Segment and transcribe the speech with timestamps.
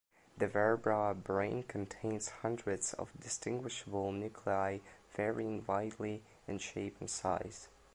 [0.35, 4.79] The vertebrate brain contains hundreds of distinguishable nuclei,
[5.13, 7.67] varying widely in shape and size.